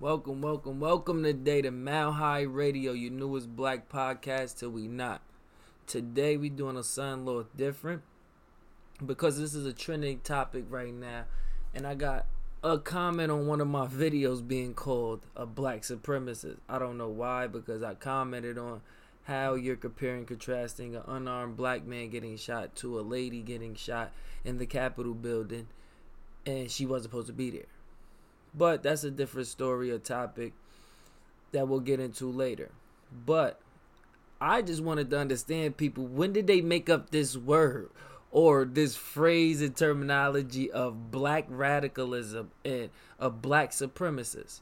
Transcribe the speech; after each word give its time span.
Welcome, 0.00 0.40
welcome, 0.40 0.80
welcome 0.80 1.22
today 1.22 1.60
to 1.60 1.70
Mile 1.70 2.12
High 2.12 2.40
Radio, 2.40 2.92
your 2.92 3.12
newest 3.12 3.54
black 3.54 3.90
podcast 3.90 4.58
till 4.58 4.70
we 4.70 4.88
not. 4.88 5.20
Today 5.86 6.38
we 6.38 6.48
doing 6.48 6.78
a 6.78 7.00
a 7.02 7.16
little 7.16 7.44
different 7.54 8.00
because 9.04 9.38
this 9.38 9.54
is 9.54 9.66
a 9.66 9.74
trending 9.74 10.20
topic 10.20 10.64
right 10.70 10.94
now, 10.94 11.24
and 11.74 11.86
I 11.86 11.96
got 11.96 12.24
a 12.64 12.78
comment 12.78 13.30
on 13.30 13.46
one 13.46 13.60
of 13.60 13.68
my 13.68 13.86
videos 13.86 14.40
being 14.48 14.72
called 14.72 15.26
a 15.36 15.44
black 15.44 15.82
supremacist. 15.82 16.56
I 16.66 16.78
don't 16.78 16.96
know 16.96 17.10
why 17.10 17.46
because 17.46 17.82
I 17.82 17.92
commented 17.92 18.56
on 18.56 18.80
how 19.24 19.52
you're 19.52 19.76
comparing 19.76 20.24
contrasting 20.24 20.96
an 20.96 21.02
unarmed 21.08 21.58
black 21.58 21.84
man 21.84 22.08
getting 22.08 22.38
shot 22.38 22.74
to 22.76 22.98
a 22.98 23.02
lady 23.02 23.42
getting 23.42 23.74
shot 23.74 24.12
in 24.46 24.56
the 24.56 24.64
Capitol 24.64 25.12
building 25.12 25.66
and 26.46 26.70
she 26.70 26.86
wasn't 26.86 27.10
supposed 27.10 27.26
to 27.26 27.34
be 27.34 27.50
there. 27.50 27.66
But 28.54 28.82
that's 28.82 29.04
a 29.04 29.10
different 29.10 29.48
story, 29.48 29.90
a 29.90 29.98
topic 29.98 30.52
that 31.52 31.68
we'll 31.68 31.80
get 31.80 32.00
into 32.00 32.30
later. 32.30 32.70
But 33.24 33.60
I 34.40 34.62
just 34.62 34.82
wanted 34.82 35.10
to 35.10 35.18
understand 35.18 35.76
people 35.76 36.06
when 36.06 36.32
did 36.32 36.46
they 36.46 36.60
make 36.60 36.88
up 36.88 37.10
this 37.10 37.36
word 37.36 37.90
or 38.30 38.64
this 38.64 38.96
phrase 38.96 39.60
and 39.60 39.76
terminology 39.76 40.70
of 40.70 41.10
black 41.10 41.44
radicalism 41.48 42.50
and 42.64 42.90
a 43.18 43.30
black 43.30 43.70
supremacist? 43.70 44.60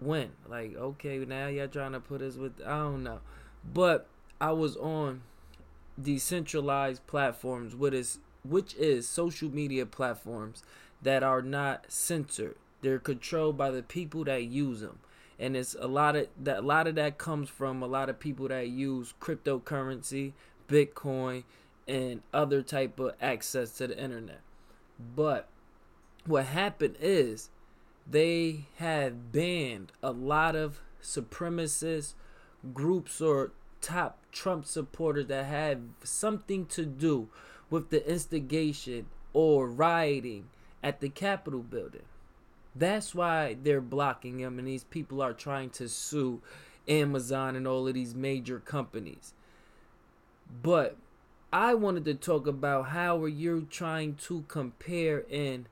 When? 0.00 0.30
Like, 0.48 0.76
okay, 0.76 1.18
now 1.18 1.48
y'all 1.48 1.68
trying 1.68 1.92
to 1.92 2.00
put 2.00 2.22
us 2.22 2.36
with 2.36 2.60
I 2.64 2.78
don't 2.78 3.02
know. 3.02 3.20
But 3.64 4.06
I 4.40 4.52
was 4.52 4.76
on 4.76 5.22
decentralized 6.00 7.06
platforms, 7.06 7.74
with 7.74 7.92
what 7.92 7.94
is 7.94 8.18
which 8.48 8.74
is 8.74 9.08
social 9.08 9.50
media 9.50 9.86
platforms 9.86 10.62
that 11.02 11.22
are 11.22 11.42
not 11.42 11.86
censored. 11.88 12.56
They're 12.82 12.98
controlled 12.98 13.56
by 13.56 13.70
the 13.70 13.82
people 13.82 14.24
that 14.24 14.44
use 14.44 14.80
them. 14.80 14.98
And 15.38 15.56
it's 15.56 15.76
a 15.78 15.86
lot 15.86 16.16
of 16.16 16.28
that 16.42 16.58
a 16.58 16.62
lot 16.62 16.86
of 16.88 16.96
that 16.96 17.18
comes 17.18 17.48
from 17.48 17.82
a 17.82 17.86
lot 17.86 18.08
of 18.08 18.18
people 18.18 18.48
that 18.48 18.68
use 18.68 19.14
cryptocurrency, 19.20 20.32
Bitcoin, 20.68 21.44
and 21.86 22.22
other 22.34 22.62
type 22.62 22.98
of 22.98 23.14
access 23.20 23.70
to 23.78 23.86
the 23.86 23.98
internet. 23.98 24.40
But 25.14 25.48
what 26.26 26.46
happened 26.46 26.96
is 27.00 27.50
they 28.10 28.66
have 28.76 29.32
banned 29.32 29.92
a 30.02 30.10
lot 30.10 30.56
of 30.56 30.80
supremacist 31.02 32.14
groups 32.74 33.20
or 33.20 33.52
top 33.80 34.18
Trump 34.32 34.66
supporters 34.66 35.26
that 35.26 35.46
have 35.46 35.80
something 36.02 36.66
to 36.66 36.84
do 36.84 37.28
with 37.70 37.90
the 37.90 38.08
instigation 38.10 39.06
or 39.32 39.68
rioting 39.68 40.48
at 40.82 41.00
the 41.00 41.08
Capitol 41.08 41.60
building. 41.60 42.02
That's 42.74 43.14
why 43.14 43.56
they're 43.62 43.80
blocking 43.80 44.38
him, 44.38 44.58
and 44.58 44.68
these 44.68 44.84
people 44.84 45.20
are 45.20 45.32
trying 45.32 45.70
to 45.70 45.88
sue 45.88 46.40
Amazon 46.86 47.56
and 47.56 47.66
all 47.66 47.88
of 47.88 47.94
these 47.94 48.14
major 48.14 48.60
companies. 48.60 49.34
But 50.62 50.96
I 51.52 51.74
wanted 51.74 52.04
to 52.06 52.14
talk 52.14 52.46
about 52.46 52.88
how 52.88 53.22
are 53.22 53.28
you 53.28 53.66
trying 53.70 54.14
to 54.26 54.44
compare 54.48 55.24
and 55.30 55.68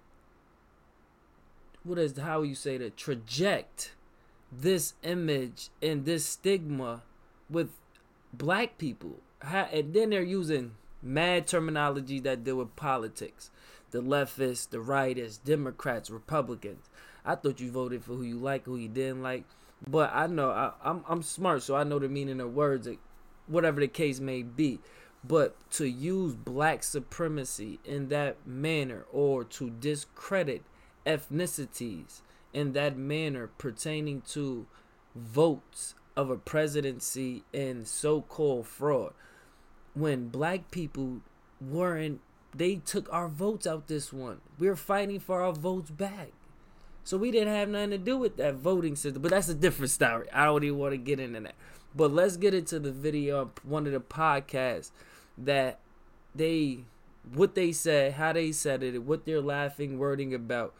what 1.84 1.98
is 1.98 2.18
how 2.18 2.42
you 2.42 2.54
say 2.54 2.78
to 2.78 2.90
traject 2.90 3.94
this 4.50 4.94
image 5.02 5.68
and 5.80 6.04
this 6.04 6.26
stigma 6.26 7.02
with 7.48 7.70
black 8.32 8.78
people. 8.78 9.20
And 9.40 9.94
then 9.94 10.10
they're 10.10 10.22
using 10.22 10.72
mad 11.06 11.46
terminology 11.46 12.20
that 12.20 12.44
deal 12.44 12.56
with 12.56 12.76
politics. 12.76 13.50
The 13.90 14.02
leftists, 14.02 14.68
the 14.68 14.78
rightists, 14.78 15.42
Democrats, 15.42 16.10
Republicans. 16.10 16.90
I 17.24 17.36
thought 17.36 17.60
you 17.60 17.70
voted 17.70 18.04
for 18.04 18.14
who 18.14 18.22
you 18.22 18.38
like, 18.38 18.64
who 18.64 18.76
you 18.76 18.88
didn't 18.88 19.22
like. 19.22 19.44
But 19.86 20.10
I 20.12 20.26
know 20.26 20.50
I, 20.50 20.66
am 20.66 20.72
I'm, 20.82 21.04
I'm 21.08 21.22
smart, 21.22 21.62
so 21.62 21.76
I 21.76 21.84
know 21.84 21.98
the 21.98 22.08
meaning 22.08 22.40
of 22.40 22.54
words, 22.54 22.88
whatever 23.46 23.80
the 23.80 23.88
case 23.88 24.20
may 24.20 24.42
be. 24.42 24.80
But 25.24 25.56
to 25.72 25.86
use 25.86 26.34
black 26.34 26.82
supremacy 26.82 27.80
in 27.84 28.08
that 28.08 28.46
manner 28.46 29.06
or 29.12 29.44
to 29.44 29.70
discredit 29.70 30.62
ethnicities 31.04 32.20
in 32.52 32.72
that 32.72 32.96
manner 32.96 33.48
pertaining 33.58 34.22
to 34.22 34.66
votes 35.14 35.94
of 36.16 36.30
a 36.30 36.36
presidency 36.36 37.44
and 37.52 37.86
so 37.86 38.22
called 38.22 38.66
fraud 38.66 39.12
when 39.96 40.28
black 40.28 40.70
people 40.70 41.20
weren't 41.60 42.20
they 42.54 42.76
took 42.76 43.12
our 43.12 43.28
votes 43.28 43.66
out 43.66 43.86
this 43.86 44.12
one. 44.12 44.40
We 44.58 44.68
were 44.68 44.76
fighting 44.76 45.20
for 45.20 45.42
our 45.42 45.52
votes 45.52 45.90
back. 45.90 46.30
So 47.04 47.16
we 47.16 47.30
didn't 47.30 47.54
have 47.54 47.68
nothing 47.68 47.90
to 47.90 47.98
do 47.98 48.16
with 48.16 48.36
that 48.38 48.54
voting 48.54 48.96
system. 48.96 49.22
But 49.22 49.30
that's 49.30 49.48
a 49.48 49.54
different 49.54 49.90
story. 49.90 50.26
I 50.32 50.46
don't 50.46 50.64
even 50.64 50.78
want 50.78 50.92
to 50.92 50.98
get 50.98 51.20
into 51.20 51.40
that. 51.40 51.54
But 51.94 52.12
let's 52.12 52.36
get 52.36 52.54
into 52.54 52.78
the 52.78 52.92
video 52.92 53.50
one 53.62 53.86
of 53.86 53.92
the 53.92 54.00
podcasts 54.00 54.90
that 55.38 55.78
they 56.34 56.80
what 57.32 57.54
they 57.54 57.72
said, 57.72 58.14
how 58.14 58.32
they 58.32 58.52
said 58.52 58.82
it, 58.82 59.02
what 59.02 59.24
they're 59.24 59.40
laughing, 59.40 59.98
wording 59.98 60.32
about, 60.32 60.74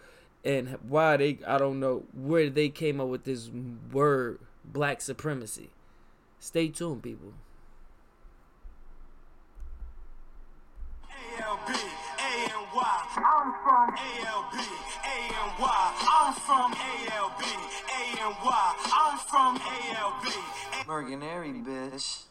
and 0.44 0.78
why 0.88 1.16
they 1.16 1.38
I 1.46 1.58
don't 1.58 1.80
know 1.80 2.04
where 2.14 2.50
they 2.50 2.68
came 2.68 3.00
up 3.00 3.08
with 3.08 3.24
this 3.24 3.50
word 3.92 4.40
black 4.64 5.00
supremacy. 5.00 5.70
Stay 6.38 6.68
tuned, 6.68 7.02
people. 7.02 7.32
From 13.86 13.94
ALB, 13.94 14.54
A-N-Y. 15.04 15.94
I'm 16.18 16.34
from 16.34 16.72
ALB, 16.72 17.42
A-N-Y. 18.00 18.74
I'm 18.92 19.18
from 19.18 19.58
ALB. 19.58 20.86
Mercenary, 20.86 21.52
bitch. 21.52 22.22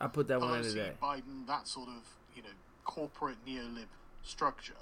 I 0.00 0.06
put 0.06 0.28
that 0.28 0.40
one 0.40 0.58
in 0.58 0.64
today. 0.64 0.92
Biden, 1.02 1.46
that 1.48 1.66
sort 1.66 1.88
of, 1.88 2.04
you 2.36 2.42
know, 2.42 2.50
corporate 2.84 3.38
neo-lib 3.44 3.88
structure 4.22 4.74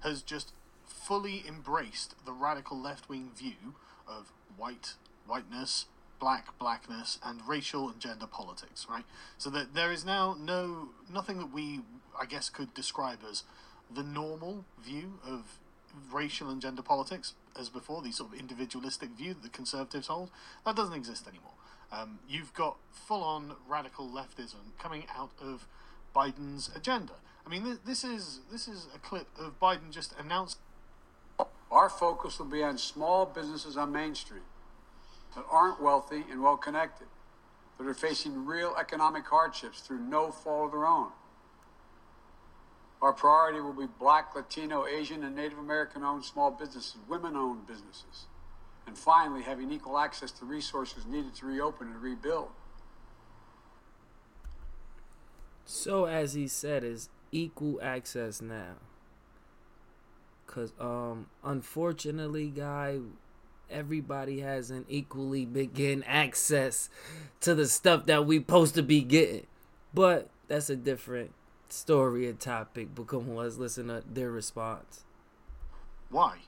has 0.00 0.22
just 0.22 0.52
fully 0.86 1.42
embraced 1.46 2.14
the 2.24 2.32
radical 2.32 2.80
left-wing 2.80 3.30
view 3.36 3.74
of 4.06 4.32
white 4.56 4.94
whiteness, 5.26 5.86
black 6.20 6.56
blackness, 6.58 7.18
and 7.24 7.40
racial 7.48 7.88
and 7.88 7.98
gender 7.98 8.26
politics, 8.26 8.86
right? 8.88 9.04
So 9.38 9.50
that 9.50 9.74
there 9.74 9.90
is 9.90 10.04
now 10.04 10.36
no 10.38 10.90
nothing 11.12 11.38
that 11.38 11.52
we, 11.52 11.80
I 12.20 12.26
guess, 12.26 12.48
could 12.48 12.74
describe 12.74 13.20
as 13.28 13.42
the 13.92 14.02
normal 14.02 14.64
view 14.82 15.18
of 15.26 15.58
racial 16.12 16.50
and 16.50 16.60
gender 16.60 16.82
politics 16.82 17.34
as 17.58 17.68
before, 17.68 18.02
the 18.02 18.12
sort 18.12 18.32
of 18.32 18.38
individualistic 18.38 19.10
view 19.10 19.34
that 19.34 19.42
the 19.42 19.48
conservatives 19.48 20.08
hold, 20.08 20.30
that 20.64 20.76
doesn't 20.76 20.94
exist 20.94 21.26
anymore. 21.28 21.52
Um, 21.92 22.18
you've 22.28 22.52
got 22.54 22.76
full 22.90 23.22
on 23.22 23.52
radical 23.68 24.08
leftism 24.08 24.76
coming 24.78 25.04
out 25.16 25.30
of 25.40 25.66
Biden's 26.14 26.70
agenda. 26.74 27.14
I 27.46 27.50
mean, 27.50 27.78
this 27.84 28.04
is 28.04 28.40
this 28.50 28.66
is 28.66 28.86
a 28.94 28.98
clip 28.98 29.26
of 29.38 29.60
Biden 29.60 29.90
just 29.90 30.14
announced. 30.18 30.58
Our 31.70 31.90
focus 31.90 32.38
will 32.38 32.46
be 32.46 32.62
on 32.62 32.78
small 32.78 33.26
businesses 33.26 33.76
on 33.76 33.92
Main 33.92 34.14
Street 34.14 34.42
that 35.34 35.44
aren't 35.50 35.82
wealthy 35.82 36.24
and 36.30 36.42
well 36.42 36.56
connected, 36.56 37.08
that 37.78 37.86
are 37.86 37.94
facing 37.94 38.46
real 38.46 38.74
economic 38.78 39.26
hardships 39.26 39.80
through 39.80 40.00
no 40.00 40.30
fault 40.30 40.66
of 40.66 40.72
their 40.72 40.86
own. 40.86 41.10
Our 43.04 43.12
priority 43.12 43.60
will 43.60 43.74
be 43.74 43.86
black, 43.98 44.34
Latino, 44.34 44.86
Asian, 44.86 45.24
and 45.24 45.36
Native 45.36 45.58
American 45.58 46.02
owned 46.02 46.24
small 46.24 46.50
businesses, 46.50 46.96
women 47.06 47.36
owned 47.36 47.66
businesses. 47.66 48.28
And 48.86 48.96
finally, 48.96 49.42
having 49.42 49.70
equal 49.70 49.98
access 49.98 50.30
to 50.30 50.46
resources 50.46 51.04
needed 51.04 51.34
to 51.34 51.46
reopen 51.46 51.88
and 51.88 52.00
rebuild. 52.00 52.48
So, 55.66 56.06
as 56.06 56.32
he 56.32 56.48
said, 56.48 56.82
is 56.82 57.10
equal 57.30 57.78
access 57.82 58.40
now. 58.40 58.76
Because, 60.46 60.72
um, 60.80 61.26
unfortunately, 61.44 62.48
guy, 62.48 63.00
everybody 63.70 64.40
hasn't 64.40 64.86
equally 64.88 65.44
getting 65.44 66.04
access 66.04 66.88
to 67.40 67.54
the 67.54 67.68
stuff 67.68 68.06
that 68.06 68.24
we 68.24 68.38
supposed 68.38 68.74
to 68.76 68.82
be 68.82 69.02
getting. 69.02 69.46
But 69.92 70.30
that's 70.48 70.70
a 70.70 70.76
different 70.76 71.32
story 71.74 72.28
and 72.28 72.38
topic, 72.38 72.88
but 72.94 73.06
come 73.06 73.28
on, 73.30 73.36
let's 73.36 73.56
listen 73.56 73.88
to 73.88 74.02
their 74.10 74.30
response. 74.30 75.04
Why? 76.10 76.38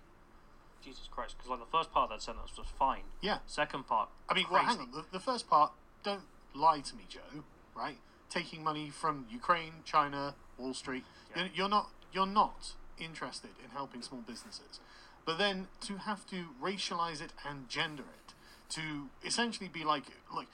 Jesus 0.84 1.08
Christ, 1.10 1.36
because 1.36 1.50
like 1.50 1.60
the 1.60 1.76
first 1.76 1.90
part 1.92 2.10
of 2.10 2.18
that 2.18 2.22
sentence 2.22 2.56
was 2.56 2.68
fine. 2.78 3.02
Yeah. 3.20 3.38
Second 3.46 3.88
part. 3.88 4.08
I 4.28 4.34
mean, 4.34 4.46
well, 4.50 4.62
hang 4.62 4.78
on. 4.78 4.90
The, 4.92 5.04
the 5.12 5.20
first 5.20 5.50
part, 5.50 5.72
don't 6.04 6.22
lie 6.54 6.80
to 6.80 6.94
me, 6.94 7.04
Joe. 7.08 7.42
Right? 7.76 7.98
Taking 8.30 8.62
money 8.62 8.90
from 8.90 9.26
Ukraine, 9.30 9.72
China, 9.84 10.34
Wall 10.56 10.74
Street. 10.74 11.04
Yeah. 11.34 11.42
You're, 11.42 11.50
you're 11.54 11.68
not. 11.68 11.90
You're 12.12 12.26
not 12.26 12.72
interested 12.98 13.50
in 13.62 13.70
helping 13.72 14.00
small 14.00 14.20
businesses. 14.20 14.80
But 15.26 15.38
then 15.38 15.66
to 15.82 15.96
have 15.96 16.24
to 16.28 16.46
racialize 16.62 17.20
it 17.20 17.32
and 17.46 17.68
gender 17.68 18.04
it, 18.04 18.32
to 18.70 19.10
essentially 19.24 19.68
be 19.68 19.84
like, 19.84 20.04
look, 20.32 20.46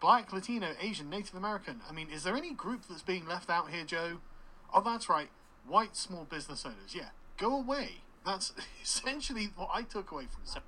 black, 0.00 0.32
Latino, 0.32 0.74
Asian, 0.80 1.10
Native 1.10 1.34
American. 1.34 1.80
I 1.88 1.92
mean, 1.92 2.08
is 2.12 2.24
there 2.24 2.36
any 2.36 2.52
group 2.52 2.86
that's 2.88 3.02
being 3.02 3.26
left 3.26 3.50
out 3.50 3.70
here, 3.70 3.84
Joe? 3.84 4.18
Oh, 4.72 4.80
that's 4.80 5.08
right. 5.08 5.28
White 5.66 5.96
small 5.96 6.24
business 6.24 6.64
owners. 6.64 6.94
Yeah, 6.94 7.10
go 7.36 7.56
away. 7.56 8.02
That's 8.24 8.52
essentially 8.82 9.50
what 9.56 9.68
I 9.72 9.82
took 9.82 10.10
away 10.10 10.24
from 10.24 10.42
that. 10.54 10.62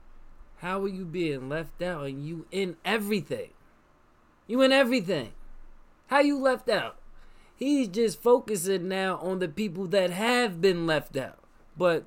How 0.59 0.83
are 0.83 0.89
you 0.89 1.05
being 1.05 1.49
left 1.49 1.83
out 1.83 2.07
and 2.07 2.25
you 2.25 2.47
in 2.53 2.77
everything? 2.85 3.51
You 4.47 4.63
in 4.63 4.71
everything. 4.71 5.33
How 6.07 6.21
you 6.21 6.39
left 6.39 6.69
out? 6.69 6.97
He's 7.57 7.89
just 7.89 8.23
focusing 8.23 8.89
now 8.89 9.17
on 9.19 9.39
the 9.39 9.49
people 9.49 9.87
that 9.89 10.11
have 10.11 10.61
been 10.61 10.87
left 10.87 11.17
out. 11.17 11.39
But 11.77 12.05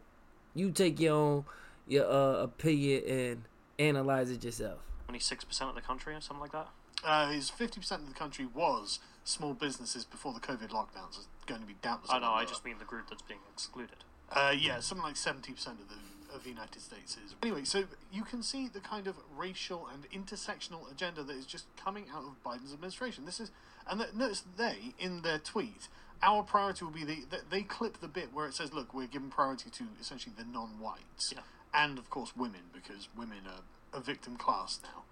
you 0.54 0.72
take 0.72 1.00
your 1.00 1.16
own 1.16 1.46
your 1.88 2.10
uh, 2.10 2.44
opinion 2.44 3.04
and 3.08 3.44
analyze 3.78 4.32
it 4.32 4.44
yourself. 4.44 4.80
Only 5.08 5.20
six 5.20 5.44
percent 5.44 5.70
of 5.70 5.76
the 5.76 5.82
country 5.82 6.14
or 6.16 6.22
something 6.22 6.42
like 6.42 6.52
that. 6.52 6.70
Uh, 7.04 7.30
his 7.30 7.52
50% 7.52 7.92
of 7.92 8.08
the 8.08 8.14
country 8.14 8.46
was 8.46 9.00
small 9.24 9.54
businesses 9.54 10.06
before 10.06 10.34
the 10.34 10.40
COVID 10.40 10.70
lockdowns. 10.70 11.18
It's 11.18 11.28
going 11.46 11.62
to 11.62 11.68
be 11.68 11.76
doubtless. 11.82 12.12
I 12.12 12.20
know. 12.20 12.32
I 12.32 12.46
just 12.46 12.64
mean 12.66 12.76
the 12.80 12.86
group 12.86 13.10
that's 13.10 13.22
being 13.22 13.42
excluded. 13.54 13.98
Uh, 14.32 14.54
yeah, 14.58 14.80
something 14.80 15.04
like 15.06 15.16
70% 15.16 15.50
of 15.68 15.90
the 15.90 15.96
of 16.34 16.44
the 16.44 16.50
United 16.50 16.82
States 16.82 17.18
is. 17.26 17.34
Anyway, 17.42 17.64
so 17.64 17.86
you 18.12 18.24
can 18.24 18.44
see 18.44 18.68
the 18.68 18.82
kind 18.82 19.08
of 19.08 19.16
racial 19.38 19.88
and 19.94 20.10
intersectional 20.12 20.92
agenda 20.92 21.24
that 21.24 21.34
is 21.34 21.46
just 21.46 21.66
coming 21.78 22.08
out 22.14 22.24
of 22.24 22.44
Biden's 22.44 22.74
administration. 22.74 23.24
This 23.24 23.40
is, 23.40 23.52
and 23.90 24.02
that, 24.02 24.16
notice 24.18 24.44
they 24.58 24.94
in 25.00 25.22
their 25.22 25.38
tweet, 25.40 25.88
our 26.22 26.44
priority 26.44 26.84
will 26.84 26.92
be 26.92 27.06
the 27.06 27.24
they, 27.30 27.38
they 27.50 27.62
clip 27.62 28.02
the 28.02 28.10
bit 28.10 28.34
where 28.34 28.48
it 28.48 28.54
says, 28.54 28.74
"Look, 28.74 28.94
we're 28.94 29.08
giving 29.08 29.30
priority 29.30 29.70
to 29.70 29.86
essentially 30.02 30.34
the 30.38 30.44
non-whites, 30.44 31.32
Yeah. 31.34 31.40
and 31.74 31.98
of 31.98 32.10
course 32.10 32.36
women 32.36 32.62
because 32.74 33.08
women 33.16 33.44
are 33.48 33.98
a 33.98 34.02
victim 34.02 34.36
class 34.36 34.80
now." 34.84 35.04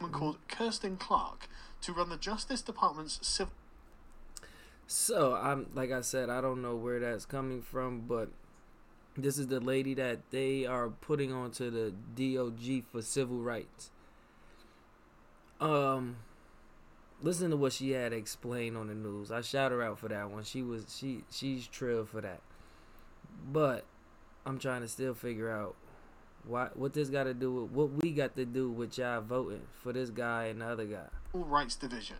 Woman 0.00 0.12
called 0.12 0.38
Kristen 0.48 0.96
Clarke 0.96 1.48
to 1.82 1.92
run 1.92 2.08
the 2.08 2.16
Justice 2.16 2.62
Department's 2.62 3.18
civil. 3.26 3.52
So 4.86 5.34
I'm 5.34 5.66
like 5.74 5.92
I 5.92 6.00
said, 6.00 6.30
I 6.30 6.40
don't 6.40 6.62
know 6.62 6.74
where 6.74 7.00
that's 7.00 7.26
coming 7.26 7.62
from, 7.62 8.02
but 8.08 8.30
this 9.16 9.38
is 9.38 9.48
the 9.48 9.60
lady 9.60 9.94
that 9.94 10.30
they 10.30 10.64
are 10.64 10.88
putting 10.88 11.32
onto 11.32 11.70
the 11.70 11.92
DOJ 12.16 12.84
for 12.84 13.02
civil 13.02 13.38
rights. 13.38 13.90
Um 15.60 16.16
listen 17.20 17.50
to 17.50 17.56
what 17.56 17.72
she 17.72 17.90
had 17.90 18.12
to 18.12 18.16
explain 18.16 18.76
on 18.76 18.86
the 18.86 18.94
news. 18.94 19.30
I 19.30 19.40
shout 19.42 19.72
her 19.72 19.82
out 19.82 19.98
for 19.98 20.08
that 20.08 20.30
one. 20.30 20.44
She 20.44 20.62
was 20.62 20.96
she 20.96 21.24
she's 21.30 21.66
trill 21.66 22.04
for 22.04 22.20
that. 22.20 22.40
But 23.52 23.84
I'm 24.46 24.58
trying 24.58 24.80
to 24.80 24.88
still 24.88 25.14
figure 25.14 25.50
out 25.50 25.74
why 26.48 26.68
what 26.74 26.94
this 26.94 27.08
got 27.08 27.24
to 27.24 27.34
do 27.34 27.52
with 27.52 27.70
what 27.70 28.02
we 28.02 28.12
got 28.12 28.34
to 28.36 28.44
do 28.44 28.70
with 28.70 28.98
y'all 28.98 29.20
voting 29.20 29.62
for 29.82 29.92
this 29.92 30.10
guy 30.10 30.44
and 30.44 30.60
the 30.60 30.66
other 30.66 30.86
guy. 30.86 31.06
Civil 31.32 31.46
Rights 31.46 31.76
Division, 31.76 32.16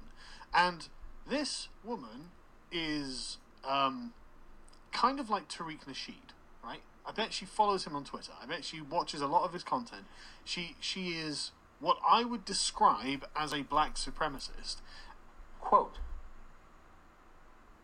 and 0.54 0.88
this 1.28 1.68
woman 1.82 2.30
is 2.70 3.38
um, 3.64 4.12
kind 4.92 5.18
of 5.18 5.30
like 5.30 5.48
Tariq 5.48 5.84
Nasheed, 5.88 6.34
right? 6.62 6.82
I 7.06 7.12
bet 7.12 7.32
she 7.32 7.46
follows 7.46 7.86
him 7.86 7.96
on 7.96 8.04
Twitter. 8.04 8.32
I 8.40 8.46
bet 8.46 8.64
she 8.64 8.80
watches 8.80 9.20
a 9.20 9.26
lot 9.26 9.44
of 9.44 9.52
his 9.52 9.64
content. 9.64 10.04
She 10.44 10.76
she 10.78 11.10
is 11.10 11.52
what 11.80 11.98
I 12.06 12.24
would 12.24 12.44
describe 12.44 13.26
as 13.34 13.52
a 13.54 13.62
black 13.62 13.94
supremacist. 13.94 14.76
Quote, 15.60 15.98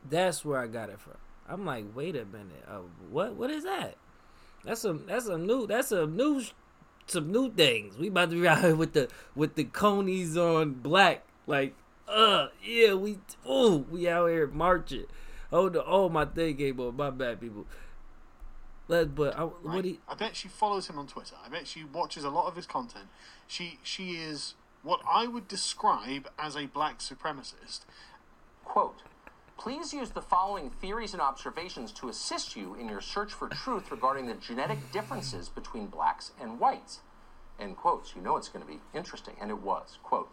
That's 0.09 0.45
where 0.45 0.61
I 0.61 0.67
got 0.67 0.91
it 0.91 1.01
from. 1.01 1.17
I'm 1.49 1.65
like, 1.67 1.85
wait 1.95 2.17
a 2.17 2.25
minute, 2.25 2.65
uh, 2.67 2.81
what? 3.11 3.35
What 3.35 3.51
is 3.51 3.65
that? 3.65 3.97
That's 4.65 4.81
some. 4.81 5.05
That's 5.07 5.27
some 5.27 5.47
new. 5.47 5.67
That's 5.67 5.89
some 5.89 6.17
new. 6.17 6.43
Some 7.07 7.31
new 7.31 7.51
things. 7.53 7.99
We 7.99 8.09
about 8.09 8.31
to 8.31 8.41
be 8.41 8.49
out 8.49 8.61
here 8.61 8.75
with 8.75 8.95
the 8.95 9.09
with 9.35 9.57
the 9.57 9.65
conies 9.65 10.37
on 10.39 10.73
black. 10.75 11.23
Like, 11.47 11.75
uh, 12.09 12.49
yeah, 12.65 12.95
we. 12.95 13.19
Oh, 13.45 13.85
we 13.91 14.09
out 14.09 14.29
here 14.29 14.47
marching. 14.47 15.05
Oh, 15.53 15.69
the 15.69 15.85
oh 15.85 16.09
my 16.09 16.25
thing 16.25 16.57
came 16.57 16.81
on. 16.81 16.97
My 16.97 17.11
bad, 17.11 17.41
people. 17.41 17.67
Let 18.89 19.15
but 19.15 19.37
I, 19.39 19.45
Right? 19.45 19.53
what 19.63 19.85
he 19.85 20.01
I 20.09 20.15
bet 20.15 20.37
she 20.37 20.49
follows 20.49 20.89
him 20.89 20.99
on 20.99 21.07
Twitter. 21.07 21.37
I 21.45 21.49
bet 21.49 21.67
she 21.67 21.85
watches 21.85 22.25
a 22.25 22.31
lot 22.31 22.47
of 22.47 22.57
his 22.57 22.67
content. 22.67 23.07
She 23.47 23.79
she 23.83 24.13
is 24.13 24.55
what 24.83 25.01
I 25.11 25.27
would 25.27 25.49
describe 25.49 26.29
as 26.39 26.57
a 26.57 26.67
black 26.67 26.99
supremacist. 26.99 27.81
quote, 28.65 29.03
please 29.57 29.93
use 29.93 30.11
the 30.11 30.23
following 30.23 30.71
theories 30.71 31.13
and 31.13 31.23
observations 31.23 31.93
to 31.93 32.09
assist 32.09 32.57
you 32.57 32.75
in 32.75 32.89
your 32.89 33.01
search 33.01 33.33
for 33.33 33.49
truth 33.49 33.91
regarding 33.91 34.27
the 34.27 34.35
genetic 34.35 34.93
differences 34.93 35.49
between 35.49 35.87
blacks 35.87 36.33
and 36.41 36.59
whites. 36.59 37.01
End 37.59 37.77
quotes. 37.77 38.15
You 38.17 38.23
know 38.23 38.37
it's 38.37 38.49
going 38.49 38.65
to 38.65 38.71
be 38.71 38.81
interesting, 38.95 39.35
and 39.41 39.51
it 39.51 39.59
was. 39.59 39.99
Quote, 40.03 40.31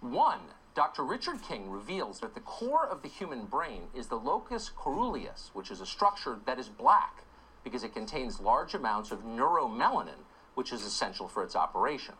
one, 0.00 0.40
Dr. 0.74 1.04
Richard 1.04 1.42
King 1.42 1.70
reveals 1.70 2.20
that 2.20 2.34
the 2.34 2.40
core 2.40 2.86
of 2.86 3.02
the 3.02 3.08
human 3.08 3.46
brain 3.46 3.82
is 3.94 4.08
the 4.08 4.16
locus 4.16 4.70
coeruleus, 4.76 5.50
which 5.54 5.70
is 5.70 5.80
a 5.80 5.86
structure 5.86 6.38
that 6.44 6.58
is 6.58 6.68
black 6.68 7.24
because 7.64 7.82
it 7.82 7.94
contains 7.94 8.40
large 8.40 8.74
amounts 8.74 9.10
of 9.10 9.24
neuromelanin, 9.24 10.24
which 10.54 10.72
is 10.72 10.84
essential 10.84 11.28
for 11.28 11.42
its 11.42 11.56
operation. 11.56 12.14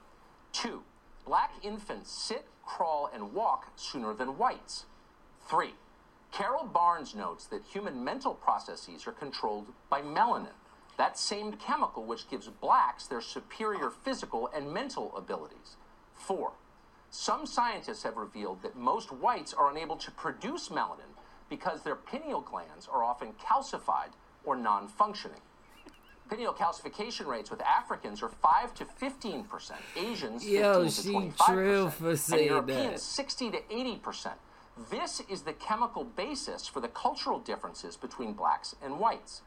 Two, 0.53 0.83
black 1.25 1.53
infants 1.63 2.11
sit, 2.11 2.47
crawl, 2.65 3.11
and 3.13 3.33
walk 3.35 3.69
sooner 3.77 4.15
than 4.15 4.39
whites. 4.39 4.87
Three, 5.49 5.75
Carol 6.37 6.67
Barnes 6.67 7.15
notes 7.15 7.47
that 7.47 7.65
human 7.65 8.05
mental 8.05 8.35
processes 8.35 9.07
are 9.07 9.13
controlled 9.13 9.69
by 9.89 10.03
melanin, 10.03 10.53
that 10.99 11.17
same 11.17 11.55
chemical 11.55 12.05
which 12.05 12.29
gives 12.29 12.49
blacks 12.49 13.07
their 13.07 13.23
superior 13.23 13.89
physical 13.89 14.51
and 14.55 14.71
mental 14.71 15.17
abilities. 15.17 15.77
Four, 16.15 16.53
some 17.11 17.47
scientists 17.47 18.03
have 18.03 18.19
revealed 18.19 18.61
that 18.63 18.77
most 18.77 19.11
whites 19.13 19.55
are 19.55 19.71
unable 19.71 19.97
to 19.97 20.11
produce 20.11 20.69
melanin 20.69 21.17
because 21.49 21.81
their 21.83 21.97
pineal 21.97 22.43
glands 22.43 22.87
are 22.93 23.03
often 23.03 23.33
calcified 23.43 24.11
or 24.45 24.57
non 24.57 24.89
functioning. 24.89 25.41
Pineal 26.29 26.53
calcification 26.53 27.25
rates 27.27 27.51
with 27.51 27.63
Africans 27.63 28.23
are 28.23 28.29
5 28.29 28.75
to 28.75 28.85
15%, 28.85 29.73
Asians 29.97 30.43
15 30.43 30.61
Yo, 30.61 30.85
to 30.85 30.91
she 30.91 31.13
25%, 31.13 32.33
and 32.33 32.45
Europeans 32.45 32.93
that. 32.93 33.01
60 33.01 33.51
to 33.53 33.61
80%. 33.73 34.33
This 34.77 35.23
is 35.29 35.43
the 35.43 35.55
chemical 35.55 36.05
basis 36.05 36.67
for 36.67 36.81
the 36.81 36.89
cultural 36.89 37.39
differences 37.39 37.97
between 37.97 38.35
blacks 38.35 38.77
and 38.83 38.99
whites. 38.99 39.43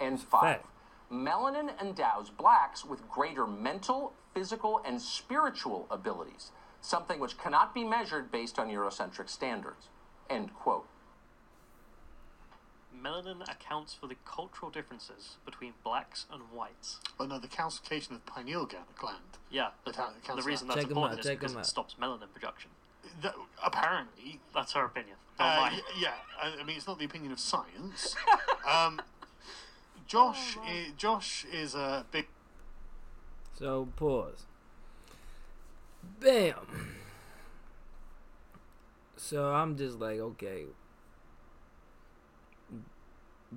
And 0.00 0.20
five, 0.20 0.58
fact. 0.58 0.66
melanin 1.10 1.70
endows 1.80 2.30
blacks 2.30 2.84
with 2.84 3.08
greater 3.08 3.46
mental, 3.46 4.12
physical, 4.34 4.80
and 4.84 5.00
spiritual 5.00 5.86
abilities, 5.90 6.52
something 6.80 7.18
which 7.18 7.36
cannot 7.38 7.74
be 7.74 7.82
measured 7.82 8.30
based 8.30 8.58
on 8.58 8.68
Eurocentric 8.68 9.28
standards. 9.28 9.88
End 10.28 10.54
quote. 10.54 10.86
Melanin 13.02 13.42
accounts 13.50 13.94
for 13.94 14.06
the 14.06 14.16
cultural 14.26 14.70
differences 14.70 15.38
between 15.46 15.72
blacks 15.82 16.26
and 16.30 16.42
whites. 16.52 17.00
But 17.16 17.30
no, 17.30 17.38
the 17.38 17.48
calcification 17.48 18.12
of 18.12 18.26
pineal 18.26 18.66
gland. 18.66 19.18
Yeah, 19.50 19.70
the, 19.84 19.92
That 19.92 20.22
counts 20.22 20.44
the 20.44 20.48
reason 20.48 20.68
that's 20.68 20.80
Check 20.80 20.90
'em 20.90 20.98
important 20.98 21.20
out, 21.20 21.24
is 21.24 21.30
because 21.30 21.56
it 21.56 21.66
stops 21.66 21.94
melanin 21.94 22.32
production. 22.32 22.70
That, 23.22 23.34
apparently, 23.64 24.40
That's 24.54 24.72
her 24.72 24.84
opinion. 24.84 25.16
Not 25.38 25.58
Uh, 25.58 25.60
mine. 25.62 25.72
y- 25.74 25.94
yeah, 26.00 26.14
I, 26.42 26.60
I 26.60 26.64
mean 26.64 26.76
it's 26.76 26.86
not 26.86 26.98
the 26.98 27.04
opinion 27.04 27.32
of 27.32 27.40
science. 27.40 28.14
um, 28.70 29.00
Josh, 30.06 30.56
i- 30.64 30.92
Josh 30.96 31.44
is 31.52 31.74
a 31.74 32.04
big. 32.10 32.26
So 33.58 33.88
pause. 33.96 34.44
Bam. 36.20 36.54
So 39.16 39.52
I'm 39.52 39.76
just 39.76 39.98
like, 40.00 40.18
okay. 40.18 40.64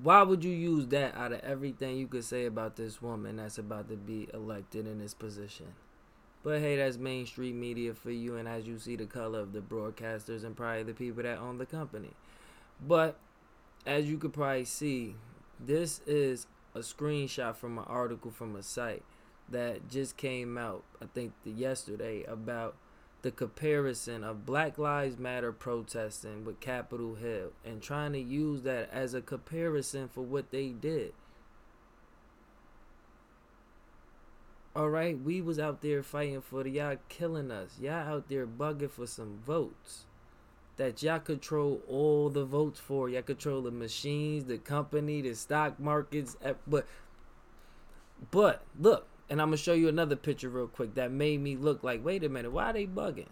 Why 0.01 0.23
would 0.23 0.43
you 0.43 0.51
use 0.51 0.87
that 0.87 1.15
out 1.15 1.31
of 1.33 1.39
everything 1.41 1.97
you 1.97 2.07
could 2.07 2.23
say 2.25 2.45
about 2.45 2.75
this 2.75 3.01
woman 3.01 3.35
that's 3.37 3.57
about 3.59 3.89
to 3.89 3.95
be 3.95 4.27
elected 4.33 4.87
in 4.87 4.99
this 4.99 5.13
position? 5.13 5.67
But 6.43 6.59
hey, 6.59 6.75
that's 6.75 6.97
mainstream 6.97 7.59
media 7.59 7.93
for 7.93 8.11
you, 8.11 8.35
and 8.35 8.47
as 8.47 8.67
you 8.67 8.77
see 8.77 8.97
the 8.97 9.05
color 9.05 9.39
of 9.39 9.53
the 9.53 9.61
broadcasters 9.61 10.43
and 10.43 10.55
probably 10.55 10.83
the 10.83 10.93
people 10.93 11.23
that 11.23 11.39
own 11.39 11.57
the 11.57 11.65
company. 11.65 12.11
But 12.85 13.17
as 13.85 14.05
you 14.05 14.17
could 14.17 14.33
probably 14.33 14.65
see, 14.65 15.15
this 15.59 16.01
is 16.05 16.47
a 16.75 16.79
screenshot 16.79 17.55
from 17.55 17.77
an 17.77 17.85
article 17.87 18.31
from 18.31 18.55
a 18.55 18.63
site 18.63 19.03
that 19.49 19.89
just 19.89 20.17
came 20.17 20.57
out, 20.57 20.83
I 21.01 21.05
think 21.13 21.33
the 21.43 21.51
yesterday, 21.51 22.23
about 22.23 22.75
the 23.21 23.31
comparison 23.31 24.23
of 24.23 24.45
Black 24.45 24.77
Lives 24.77 25.17
Matter 25.17 25.53
protesting 25.53 26.43
with 26.43 26.59
Capitol 26.59 27.15
Hill 27.15 27.51
and 27.63 27.81
trying 27.81 28.11
to 28.13 28.19
use 28.19 28.63
that 28.63 28.89
as 28.91 29.13
a 29.13 29.21
comparison 29.21 30.09
for 30.09 30.21
what 30.21 30.51
they 30.51 30.69
did. 30.69 31.13
All 34.75 34.89
right, 34.89 35.19
we 35.19 35.39
was 35.39 35.59
out 35.59 35.81
there 35.81 36.01
fighting 36.01 36.41
for 36.41 36.63
the 36.63 36.71
y'all 36.71 36.97
killing 37.07 37.51
us. 37.51 37.77
Y'all 37.79 38.07
out 38.07 38.27
there 38.27 38.47
bugging 38.47 38.89
for 38.89 39.05
some 39.05 39.39
votes 39.45 40.05
that 40.77 41.03
y'all 41.03 41.19
control 41.19 41.81
all 41.87 42.29
the 42.29 42.43
votes 42.43 42.79
for. 42.79 43.07
Y'all 43.07 43.21
control 43.21 43.61
the 43.61 43.69
machines, 43.71 44.45
the 44.45 44.57
company, 44.57 45.21
the 45.21 45.35
stock 45.35 45.79
markets. 45.79 46.35
But, 46.65 46.87
but 48.31 48.63
look, 48.79 49.05
and 49.29 49.39
I'm 49.39 49.49
gonna 49.49 49.57
show 49.57 49.73
you 49.73 49.89
another 49.89 50.15
picture 50.15 50.49
real 50.49 50.67
quick 50.67 50.95
that 50.95 51.11
made 51.11 51.39
me 51.41 51.55
look 51.55 51.83
like, 51.83 52.03
wait 52.03 52.23
a 52.23 52.29
minute, 52.29 52.51
why 52.51 52.71
are 52.71 52.73
they 52.73 52.87
bugging? 52.87 53.29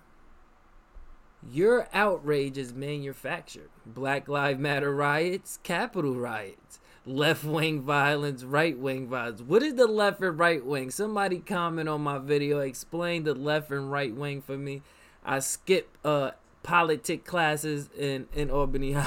Your 1.49 1.87
outrage 1.91 2.59
is 2.59 2.71
manufactured. 2.71 3.69
Black 3.83 4.27
Lives 4.27 4.59
Matter 4.59 4.93
riots, 4.93 5.57
capital 5.63 6.13
riots. 6.13 6.79
Left 7.05 7.43
wing 7.43 7.81
violence, 7.81 8.43
right 8.43 8.77
wing 8.77 9.07
violence. 9.07 9.41
What 9.41 9.63
is 9.63 9.75
the 9.75 9.87
left 9.87 10.21
and 10.21 10.37
right 10.37 10.63
wing? 10.63 10.91
Somebody 10.91 11.39
comment 11.39 11.89
on 11.89 12.01
my 12.01 12.19
video, 12.19 12.59
explain 12.59 13.23
the 13.23 13.33
left 13.33 13.71
and 13.71 13.91
right 13.91 14.13
wing 14.15 14.41
for 14.41 14.57
me. 14.57 14.81
I 15.23 15.39
skip 15.39 15.89
uh 16.03 16.31
politic 16.63 17.25
classes 17.25 17.89
in 17.97 18.27
in 18.33 18.49
Albany 18.49 18.95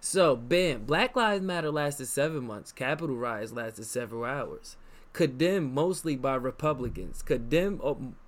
So, 0.00 0.36
bam, 0.36 0.84
Black 0.84 1.16
Lives 1.16 1.42
Matter 1.42 1.70
lasted 1.70 2.06
seven 2.06 2.44
months. 2.44 2.70
Capitol 2.72 3.16
riots 3.16 3.52
lasted 3.52 3.84
several 3.84 4.24
hours. 4.24 4.76
Condemned 5.12 5.74
mostly 5.74 6.14
by 6.14 6.36
Republicans. 6.36 7.20
Condemned 7.22 7.80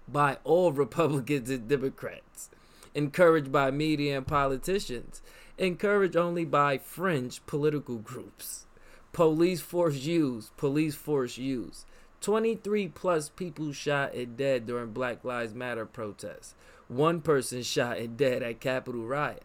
by 0.08 0.38
all 0.42 0.72
Republicans 0.84 1.48
and 1.48 1.68
Democrats. 1.68 2.50
Encouraged 2.94 3.52
by 3.52 3.70
media 3.70 4.16
and 4.16 4.26
politicians. 4.26 5.22
Encouraged 5.58 6.16
only 6.16 6.44
by 6.44 6.78
fringe 6.78 7.44
political 7.46 7.96
groups. 7.96 8.66
Police 9.12 9.60
force 9.60 9.96
used. 9.96 10.56
Police 10.56 10.94
force 10.94 11.38
used. 11.38 11.86
23 12.20 12.88
plus 12.88 13.30
people 13.30 13.72
shot 13.72 14.14
and 14.14 14.36
dead 14.36 14.66
during 14.66 14.92
Black 14.92 15.24
Lives 15.24 15.54
Matter 15.54 15.86
protests. 15.86 16.54
One 16.88 17.20
person 17.20 17.62
shot 17.62 17.98
and 17.98 18.16
dead 18.16 18.42
at 18.42 18.60
Capitol 18.60 19.02
riot. 19.02 19.44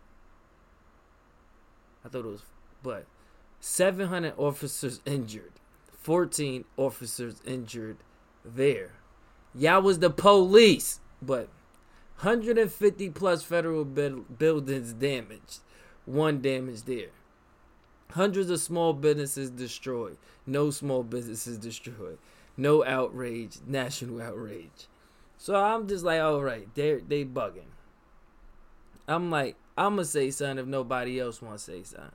I 2.04 2.10
thought 2.10 2.26
it 2.26 2.30
was, 2.30 2.44
but 2.84 3.06
700 3.60 4.34
officers 4.38 5.02
injured, 5.06 5.54
14 6.02 6.66
officers 6.78 7.42
injured 7.46 7.98
there. 8.44 8.92
Y'all 9.56 9.82
was 9.82 10.00
the 10.00 10.10
police, 10.10 11.00
but 11.22 11.50
150 12.22 13.10
plus 13.10 13.44
federal 13.44 13.84
buildings 13.84 14.94
damaged, 14.94 15.60
one 16.06 16.42
damaged 16.42 16.88
there. 16.88 17.10
Hundreds 18.12 18.50
of 18.50 18.60
small 18.62 18.94
businesses 18.94 19.50
destroyed, 19.50 20.18
no 20.46 20.70
small 20.70 21.04
businesses 21.04 21.58
destroyed, 21.58 22.18
no 22.56 22.86
outrage, 22.86 23.58
national 23.68 24.22
outrage. 24.22 24.88
So 25.38 25.56
I'm 25.56 25.88
just 25.88 26.06
like, 26.06 26.22
all 26.22 26.42
right, 26.42 26.74
they 26.74 26.96
they 26.96 27.26
bugging. 27.26 27.72
I'm 29.08 29.30
like, 29.30 29.58
I'm 29.78 29.96
gonna 29.96 30.06
say 30.06 30.32
something 30.32 30.60
if 30.60 30.66
nobody 30.66 31.20
else 31.20 31.42
wants 31.42 31.66
to 31.66 31.72
say 31.72 31.84
something. 31.84 32.12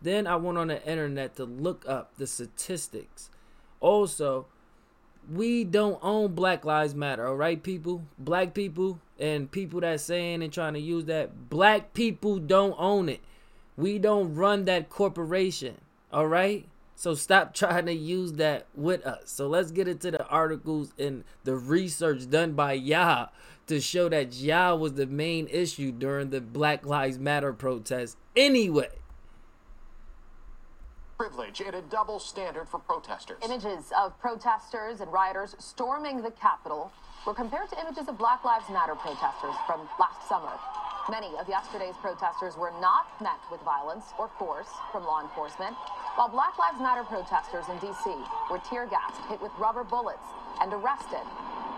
Then 0.00 0.26
I 0.26 0.36
went 0.36 0.58
on 0.58 0.68
the 0.68 0.82
internet 0.88 1.36
to 1.36 1.44
look 1.44 1.84
up 1.88 2.16
the 2.16 2.26
statistics. 2.26 3.30
Also, 3.80 4.46
we 5.32 5.64
don't 5.64 5.98
own 6.02 6.34
Black 6.34 6.64
Lives 6.64 6.94
Matter, 6.94 7.26
all 7.26 7.36
right, 7.36 7.62
people? 7.62 8.02
Black 8.18 8.54
people 8.54 8.98
and 9.18 9.50
people 9.50 9.80
that 9.80 10.00
saying 10.00 10.42
and 10.42 10.52
trying 10.52 10.74
to 10.74 10.80
use 10.80 11.04
that, 11.06 11.50
black 11.50 11.92
people 11.92 12.38
don't 12.38 12.74
own 12.78 13.08
it. 13.08 13.20
We 13.76 13.98
don't 13.98 14.34
run 14.34 14.64
that 14.64 14.88
corporation, 14.88 15.76
all 16.12 16.26
right? 16.26 16.66
So 16.96 17.14
stop 17.14 17.54
trying 17.54 17.86
to 17.86 17.94
use 17.94 18.32
that 18.34 18.66
with 18.74 19.06
us. 19.06 19.30
So 19.30 19.46
let's 19.46 19.70
get 19.70 19.88
into 19.88 20.10
the 20.10 20.26
articles 20.26 20.92
and 20.98 21.24
the 21.44 21.56
research 21.56 22.28
done 22.30 22.52
by 22.52 22.74
Yah 22.74 23.28
to 23.66 23.80
show 23.80 24.08
that 24.08 24.34
Yah 24.34 24.74
was 24.74 24.94
the 24.94 25.06
main 25.06 25.46
issue 25.48 25.92
during 25.92 26.30
the 26.30 26.40
Black 26.40 26.84
Lives 26.84 27.18
Matter 27.18 27.52
protests 27.52 28.16
anyway. 28.34 28.90
Privilege 31.20 31.60
and 31.60 31.74
a 31.76 31.82
double 31.82 32.18
standard 32.18 32.66
for 32.66 32.78
protesters. 32.78 33.36
Images 33.44 33.92
of 33.92 34.18
protesters 34.20 35.02
and 35.02 35.12
rioters 35.12 35.54
storming 35.58 36.22
the 36.22 36.30
Capitol 36.30 36.90
were 37.26 37.34
compared 37.34 37.68
to 37.68 37.78
images 37.78 38.08
of 38.08 38.16
Black 38.16 38.42
Lives 38.42 38.64
Matter 38.70 38.94
protesters 38.94 39.52
from 39.66 39.86
last 40.00 40.26
summer. 40.26 40.48
Many 41.10 41.36
of 41.36 41.46
yesterday's 41.46 41.92
protesters 42.00 42.56
were 42.56 42.72
not 42.80 43.04
met 43.20 43.36
with 43.52 43.60
violence 43.68 44.16
or 44.18 44.30
force 44.38 44.72
from 44.90 45.04
law 45.04 45.20
enforcement, 45.20 45.76
while 46.16 46.30
Black 46.30 46.56
Lives 46.56 46.80
Matter 46.80 47.04
protesters 47.04 47.68
in 47.68 47.76
D.C. 47.84 48.16
were 48.50 48.62
tear 48.64 48.86
gassed, 48.86 49.20
hit 49.28 49.42
with 49.42 49.52
rubber 49.58 49.84
bullets, 49.84 50.24
and 50.62 50.72
arrested 50.72 51.28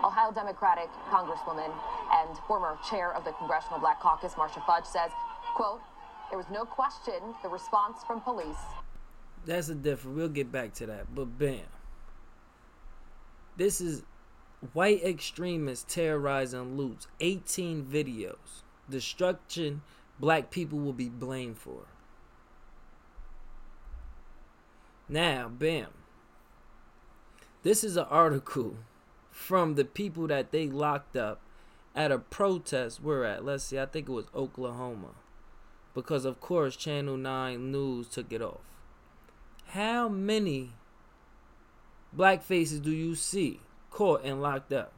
Ohio 0.05 0.31
Democratic 0.31 0.87
Congresswoman 1.11 1.73
and 2.13 2.37
former 2.47 2.77
chair 2.89 3.11
of 3.11 3.25
the 3.25 3.33
Congressional 3.33 3.79
Black 3.79 3.99
Caucus, 3.99 4.37
Marcia 4.37 4.63
Fudge, 4.65 4.85
says, 4.85 5.11
quote, 5.53 5.81
there 6.29 6.39
was 6.39 6.47
no 6.49 6.63
question 6.63 7.35
the 7.43 7.49
response 7.49 8.07
from 8.07 8.21
police. 8.21 8.63
That's 9.45 9.69
a 9.69 9.75
different. 9.75 10.17
We'll 10.17 10.29
get 10.29 10.51
back 10.51 10.73
to 10.75 10.85
that. 10.87 11.13
But 11.13 11.37
bam. 11.37 11.59
This 13.57 13.81
is 13.81 14.03
white 14.73 15.03
extremists 15.03 15.93
terrorizing 15.93 16.77
loots. 16.77 17.07
18 17.19 17.83
videos. 17.85 18.63
Destruction 18.89 19.81
black 20.19 20.51
people 20.51 20.79
will 20.79 20.93
be 20.93 21.09
blamed 21.09 21.57
for. 21.57 21.85
Now, 25.09 25.49
bam. 25.49 25.87
This 27.63 27.83
is 27.83 27.97
an 27.97 28.05
article 28.09 28.75
from 29.31 29.75
the 29.75 29.85
people 29.85 30.27
that 30.27 30.51
they 30.51 30.67
locked 30.67 31.15
up 31.15 31.41
at 31.95 32.11
a 32.11 32.19
protest. 32.19 33.01
We're 33.01 33.23
at, 33.23 33.45
let's 33.45 33.65
see, 33.65 33.79
I 33.79 33.85
think 33.85 34.09
it 34.09 34.11
was 34.11 34.25
Oklahoma. 34.35 35.11
Because, 35.93 36.25
of 36.25 36.39
course, 36.39 36.75
Channel 36.75 37.17
9 37.17 37.71
News 37.71 38.07
took 38.07 38.31
it 38.33 38.41
off. 38.41 38.72
How 39.73 40.07
many 40.07 40.69
black 42.13 42.43
faces 42.43 42.79
do 42.79 42.91
you 42.91 43.15
see 43.15 43.59
caught 43.89 44.23
and 44.23 44.39
locked 44.39 44.71
up? 44.71 44.93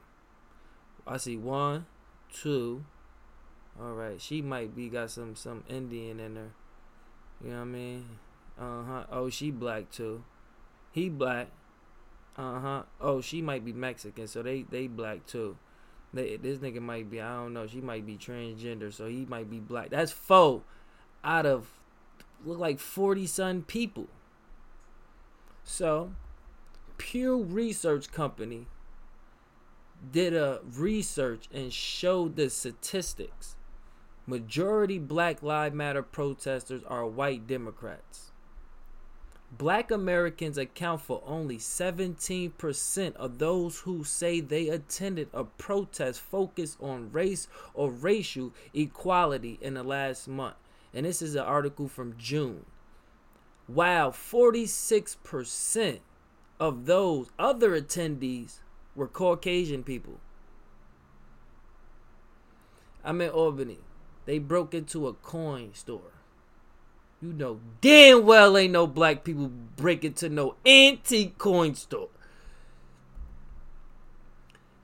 I 1.07 1.15
see 1.15 1.37
one, 1.37 1.85
two. 2.33 2.83
All 3.81 3.93
right, 3.93 4.19
she 4.19 4.41
might 4.41 4.75
be 4.75 4.89
got 4.89 5.11
some 5.11 5.33
some 5.33 5.63
Indian 5.69 6.19
in 6.19 6.35
her. 6.35 6.51
You 7.41 7.51
know 7.51 7.55
what 7.55 7.61
I 7.61 7.65
mean? 7.65 8.05
Uh 8.59 8.83
huh. 8.83 9.03
Oh, 9.13 9.29
she 9.29 9.49
black 9.49 9.91
too. 9.91 10.25
He 10.91 11.07
black. 11.07 11.47
Uh 12.35 12.59
huh. 12.59 12.83
Oh, 12.99 13.21
she 13.21 13.41
might 13.41 13.63
be 13.63 13.71
Mexican, 13.71 14.27
so 14.27 14.43
they 14.43 14.63
they 14.63 14.87
black 14.87 15.25
too. 15.25 15.55
They, 16.13 16.35
this 16.35 16.57
nigga 16.57 16.81
might 16.81 17.09
be 17.09 17.21
I 17.21 17.35
don't 17.35 17.53
know. 17.53 17.65
She 17.65 17.79
might 17.79 18.05
be 18.05 18.17
transgender, 18.17 18.91
so 18.91 19.07
he 19.07 19.25
might 19.25 19.49
be 19.49 19.59
black. 19.59 19.89
That's 19.89 20.11
four 20.11 20.63
out 21.23 21.45
of 21.45 21.69
look 22.43 22.59
like 22.59 22.79
forty 22.79 23.25
some 23.25 23.61
people. 23.61 24.09
So, 25.65 26.11
Pew 26.97 27.41
Research 27.43 28.11
Company 28.11 28.67
did 30.11 30.33
a 30.33 30.61
research 30.63 31.49
and 31.51 31.73
showed 31.73 32.35
the 32.35 32.49
statistics. 32.49 33.55
Majority 34.27 34.99
Black 34.99 35.41
Lives 35.41 35.75
Matter 35.75 36.03
protesters 36.03 36.83
are 36.87 37.05
white 37.05 37.47
Democrats. 37.47 38.31
Black 39.51 39.89
Americans 39.89 40.57
account 40.57 41.01
for 41.01 41.23
only 41.25 41.57
17% 41.57 43.15
of 43.15 43.39
those 43.39 43.79
who 43.79 44.03
say 44.03 44.39
they 44.39 44.69
attended 44.69 45.29
a 45.33 45.45
protest 45.45 46.21
focused 46.21 46.77
on 46.81 47.11
race 47.11 47.47
or 47.73 47.89
racial 47.89 48.53
equality 48.73 49.57
in 49.61 49.73
the 49.73 49.83
last 49.83 50.27
month. 50.27 50.55
And 50.93 51.05
this 51.05 51.21
is 51.21 51.35
an 51.35 51.43
article 51.43 51.87
from 51.87 52.15
June. 52.17 52.65
While 53.67 54.11
46% 54.11 55.99
of 56.59 56.85
those 56.85 57.31
other 57.39 57.79
attendees 57.79 58.59
were 58.95 59.07
Caucasian 59.07 59.83
people. 59.83 60.19
I'm 63.03 63.21
in 63.21 63.29
Albany. 63.29 63.79
They 64.25 64.39
broke 64.39 64.73
into 64.73 65.07
a 65.07 65.13
coin 65.13 65.73
store. 65.73 66.11
You 67.21 67.33
know 67.33 67.59
damn 67.81 68.25
well 68.25 68.57
ain't 68.57 68.73
no 68.73 68.87
black 68.87 69.23
people 69.23 69.47
break 69.47 70.03
into 70.03 70.29
no 70.29 70.55
antique 70.65 71.37
coin 71.37 71.75
store. 71.75 72.09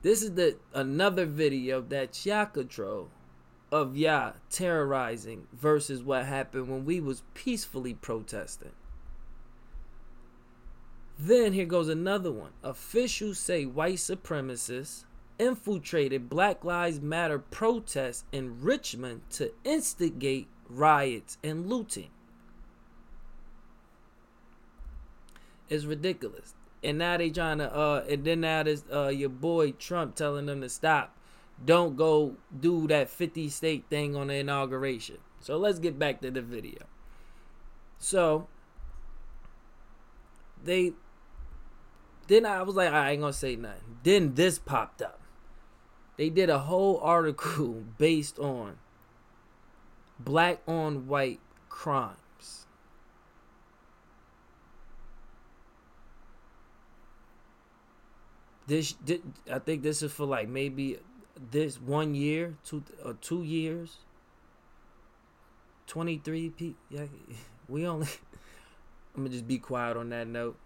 This 0.02 0.22
is 0.22 0.34
the 0.34 0.56
another 0.74 1.26
video 1.26 1.80
that 1.82 2.26
y'all 2.26 2.46
control 2.46 3.10
of 3.72 3.96
y'all 3.96 4.34
terrorizing 4.50 5.48
versus 5.52 6.02
what 6.02 6.26
happened 6.26 6.68
when 6.68 6.84
we 6.84 7.00
was 7.00 7.22
peacefully 7.32 7.94
protesting. 7.94 8.72
Then 11.18 11.54
here 11.54 11.64
goes 11.64 11.88
another 11.88 12.30
one. 12.30 12.50
Officials 12.62 13.38
say 13.38 13.64
white 13.64 13.96
supremacists 13.96 15.04
infiltrated 15.38 16.28
Black 16.28 16.64
Lives 16.64 17.00
Matter 17.00 17.38
protests 17.38 18.24
in 18.30 18.60
Richmond 18.60 19.22
to 19.30 19.52
instigate 19.64 20.48
riots 20.68 21.38
and 21.42 21.66
looting. 21.66 22.10
It's 25.68 25.84
ridiculous. 25.84 26.54
And 26.84 26.98
now 26.98 27.16
they 27.16 27.30
trying 27.30 27.58
to 27.58 27.74
uh 27.74 28.04
and 28.08 28.24
then 28.24 28.40
now 28.42 28.64
this 28.64 28.84
uh 28.92 29.08
your 29.08 29.28
boy 29.30 29.72
Trump 29.72 30.14
telling 30.14 30.46
them 30.46 30.60
to 30.60 30.68
stop 30.68 31.16
don't 31.64 31.96
go 31.96 32.36
do 32.60 32.86
that 32.88 33.08
50 33.08 33.48
state 33.48 33.84
thing 33.88 34.16
on 34.16 34.28
the 34.28 34.34
inauguration. 34.34 35.18
So 35.40 35.56
let's 35.56 35.78
get 35.78 35.98
back 35.98 36.20
to 36.22 36.30
the 36.30 36.42
video. 36.42 36.86
So 37.98 38.48
they 40.64 40.92
then 42.28 42.46
I 42.46 42.62
was 42.62 42.76
like, 42.76 42.92
I 42.92 43.10
ain't 43.10 43.20
gonna 43.20 43.32
say 43.32 43.56
nothing. 43.56 43.98
Then 44.02 44.34
this 44.34 44.58
popped 44.58 45.02
up. 45.02 45.20
They 46.16 46.30
did 46.30 46.50
a 46.50 46.60
whole 46.60 46.98
article 47.02 47.84
based 47.98 48.38
on 48.38 48.78
black 50.18 50.60
on 50.66 51.06
white 51.06 51.40
crimes. 51.68 52.66
This, 58.66 58.94
this 59.04 59.18
I 59.52 59.58
think 59.58 59.82
this 59.82 60.02
is 60.02 60.12
for 60.12 60.24
like 60.24 60.48
maybe 60.48 60.98
this 61.50 61.80
one 61.80 62.14
year, 62.14 62.54
two 62.64 62.82
or 63.04 63.14
two 63.14 63.42
years. 63.42 63.98
Twenty 65.86 66.18
three 66.18 66.50
people. 66.50 66.80
Yeah, 66.90 67.06
we 67.68 67.86
only. 67.86 68.06
I'm 69.14 69.24
gonna 69.24 69.30
just 69.30 69.46
be 69.46 69.58
quiet 69.58 69.96
on 69.96 70.08
that 70.10 70.26
note. 70.26 70.56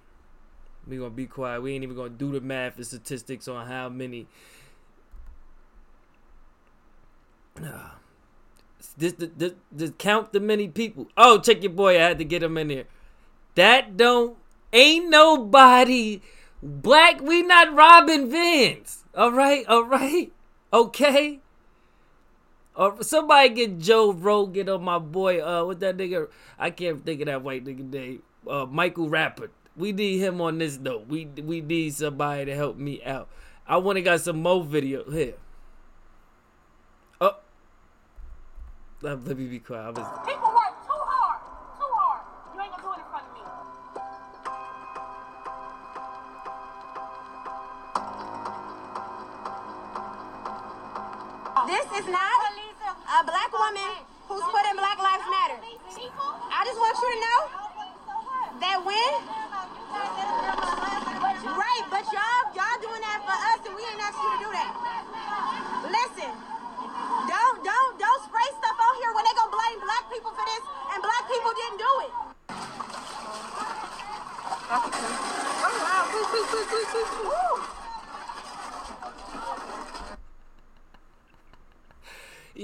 We 0.86 0.98
gonna 0.98 1.10
be 1.10 1.26
quiet. 1.26 1.62
We 1.62 1.74
ain't 1.74 1.82
even 1.82 1.96
gonna 1.96 2.10
do 2.10 2.32
the 2.32 2.40
math 2.40 2.76
and 2.76 2.86
statistics 2.86 3.48
on 3.48 3.66
how 3.66 3.88
many. 3.88 4.26
This, 8.98 9.12
this, 9.12 9.30
this, 9.36 9.52
this 9.72 9.92
count 9.98 10.32
the 10.32 10.40
many 10.40 10.68
people. 10.68 11.08
Oh, 11.16 11.38
check 11.38 11.62
your 11.62 11.72
boy. 11.72 11.96
I 11.96 12.08
had 12.08 12.18
to 12.18 12.24
get 12.24 12.42
him 12.42 12.56
in 12.56 12.70
here. 12.70 12.84
That 13.56 13.96
don't 13.96 14.36
ain't 14.72 15.08
nobody 15.08 16.20
black. 16.62 17.20
We 17.20 17.42
not 17.42 17.74
robbing 17.74 18.30
Vans. 18.30 19.04
All 19.14 19.32
right, 19.32 19.66
all 19.66 19.84
right, 19.84 20.32
okay. 20.76 21.40
Or 22.74 23.02
somebody 23.02 23.48
get 23.48 23.78
Joe 23.78 24.12
Rogan 24.12 24.68
on 24.68 24.84
my 24.84 24.98
boy. 24.98 25.40
Uh, 25.40 25.64
what 25.64 25.80
that 25.80 25.96
nigga? 25.96 26.28
I 26.58 26.70
can't 26.70 27.04
think 27.04 27.22
of 27.22 27.26
that 27.26 27.42
white 27.42 27.64
nigga 27.64 27.90
name. 27.90 28.22
Uh, 28.46 28.66
Michael 28.66 29.08
Rapper. 29.08 29.50
We 29.76 29.92
need 29.92 30.18
him 30.18 30.40
on 30.40 30.58
this 30.58 30.78
note. 30.78 31.06
We 31.08 31.26
we 31.26 31.60
need 31.60 31.94
somebody 31.94 32.46
to 32.46 32.54
help 32.54 32.76
me 32.76 33.02
out. 33.04 33.28
I 33.66 33.78
want 33.78 33.96
to 33.96 34.02
got 34.02 34.20
some 34.20 34.42
more 34.42 34.62
video 34.62 35.10
here. 35.10 35.34
Oh, 37.20 37.36
let 39.02 39.26
me 39.26 39.46
be 39.46 39.58
quiet. 39.58 39.96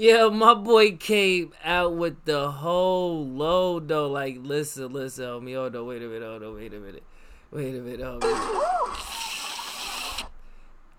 Yeah, 0.03 0.27
my 0.27 0.53
boy 0.53 0.97
came 0.97 1.53
out 1.63 1.93
with 1.93 2.25
the 2.25 2.51
whole 2.51 3.25
load 3.25 3.87
though. 3.87 4.09
Like, 4.09 4.35
listen, 4.41 4.91
listen, 4.91 5.23
homie. 5.23 5.55
Hold 5.55 5.77
on, 5.77 5.87
wait 5.87 6.03
a 6.03 6.07
minute, 6.07 6.27
hold 6.27 6.43
on, 6.43 6.55
wait 6.55 6.73
a 6.73 6.77
minute. 6.77 7.03
Wait 7.51 7.73
a 7.73 7.79
minute. 7.79 8.21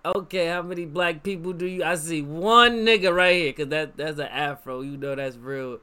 Okay, 0.06 0.46
how 0.46 0.62
many 0.62 0.86
black 0.86 1.22
people 1.22 1.52
do 1.52 1.66
you 1.66 1.84
I 1.84 1.96
see 1.96 2.22
one 2.22 2.86
nigga 2.86 3.14
right 3.14 3.36
here, 3.36 3.52
cause 3.52 3.68
that 3.68 3.94
that's 3.98 4.18
an 4.18 4.28
afro. 4.28 4.80
You 4.80 4.96
know 4.96 5.14
that's 5.14 5.36
real. 5.36 5.80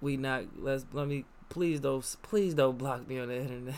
We 0.00 0.16
not 0.16 0.44
let's 0.58 0.86
let 0.94 1.06
me 1.06 1.26
please 1.50 1.78
don't 1.78 2.16
please 2.22 2.54
don't 2.54 2.78
block 2.78 3.06
me 3.06 3.18
on 3.18 3.28
the 3.28 3.36
internet. 3.36 3.74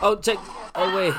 Oh 0.00 0.16
check 0.22 0.38
oh 0.76 0.94
wait. 0.94 1.14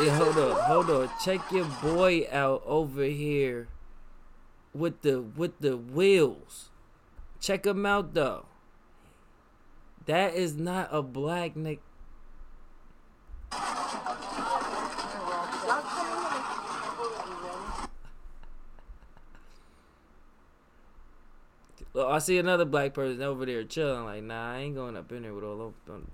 Yeah, 0.00 0.16
hold 0.16 0.38
up, 0.38 0.60
hold 0.60 0.90
on. 0.90 1.10
Check 1.22 1.52
your 1.52 1.66
boy 1.82 2.26
out 2.32 2.62
over 2.66 3.04
here 3.04 3.68
with 4.74 5.02
the 5.02 5.20
with 5.20 5.58
the 5.60 5.76
wheels. 5.76 6.70
Check 7.40 7.66
him 7.66 7.84
out 7.84 8.14
though. 8.14 8.46
That 10.06 10.34
is 10.34 10.56
not 10.56 10.88
a 10.90 11.02
black 11.02 11.56
nick. 11.56 11.80
Well, 21.94 22.08
I 22.08 22.18
see 22.20 22.38
another 22.38 22.64
black 22.64 22.94
person 22.94 23.20
over 23.22 23.44
there 23.44 23.62
chilling. 23.64 24.04
Like, 24.06 24.22
nah, 24.22 24.54
I 24.54 24.58
ain't 24.60 24.74
going 24.74 24.96
up 24.96 25.12
in 25.12 25.22
there 25.22 25.34
with 25.34 25.44
all 25.44 25.74
them. 25.86 26.08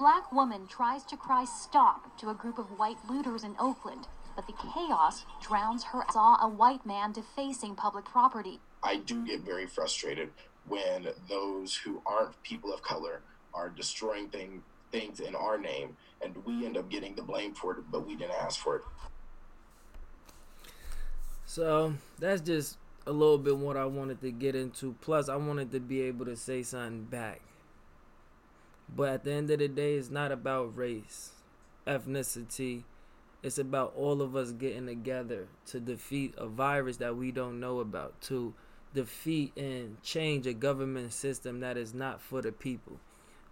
Black 0.00 0.32
woman 0.32 0.66
tries 0.66 1.04
to 1.04 1.14
cry 1.14 1.44
stop 1.44 2.18
to 2.18 2.30
a 2.30 2.34
group 2.34 2.58
of 2.58 2.78
white 2.78 2.96
looters 3.06 3.44
in 3.44 3.54
Oakland, 3.60 4.08
but 4.34 4.46
the 4.46 4.54
chaos 4.54 5.26
drowns 5.42 5.84
her. 5.84 6.00
Saw 6.10 6.42
a 6.42 6.48
white 6.48 6.86
man 6.86 7.12
defacing 7.12 7.74
public 7.74 8.06
property. 8.06 8.60
I 8.82 8.96
do 8.96 9.26
get 9.26 9.42
very 9.42 9.66
frustrated 9.66 10.30
when 10.66 11.08
those 11.28 11.76
who 11.76 12.00
aren't 12.06 12.42
people 12.42 12.72
of 12.72 12.82
color 12.82 13.20
are 13.52 13.68
destroying 13.68 14.30
thing, 14.30 14.62
things 14.90 15.20
in 15.20 15.34
our 15.34 15.58
name 15.58 15.98
and 16.22 16.34
we 16.46 16.64
end 16.64 16.78
up 16.78 16.90
getting 16.90 17.14
the 17.14 17.22
blame 17.22 17.52
for 17.52 17.72
it, 17.72 17.84
but 17.90 18.06
we 18.06 18.16
didn't 18.16 18.34
ask 18.40 18.58
for 18.58 18.76
it. 18.76 18.82
So 21.44 21.92
that's 22.18 22.40
just 22.40 22.78
a 23.06 23.12
little 23.12 23.38
bit 23.38 23.56
what 23.56 23.76
I 23.76 23.84
wanted 23.84 24.22
to 24.22 24.30
get 24.30 24.54
into. 24.54 24.94
Plus, 25.02 25.28
I 25.28 25.36
wanted 25.36 25.72
to 25.72 25.80
be 25.80 26.00
able 26.02 26.24
to 26.24 26.36
say 26.36 26.62
something 26.62 27.04
back. 27.04 27.42
But 28.94 29.08
at 29.08 29.24
the 29.24 29.32
end 29.32 29.50
of 29.50 29.58
the 29.58 29.68
day, 29.68 29.94
it's 29.94 30.10
not 30.10 30.32
about 30.32 30.76
race, 30.76 31.30
ethnicity. 31.86 32.84
It's 33.42 33.58
about 33.58 33.94
all 33.96 34.20
of 34.20 34.36
us 34.36 34.52
getting 34.52 34.86
together 34.86 35.48
to 35.66 35.80
defeat 35.80 36.34
a 36.36 36.46
virus 36.46 36.98
that 36.98 37.16
we 37.16 37.32
don't 37.32 37.60
know 37.60 37.80
about, 37.80 38.20
to 38.22 38.52
defeat 38.92 39.56
and 39.56 40.02
change 40.02 40.46
a 40.46 40.52
government 40.52 41.12
system 41.12 41.60
that 41.60 41.76
is 41.76 41.94
not 41.94 42.20
for 42.20 42.42
the 42.42 42.52
people, 42.52 42.98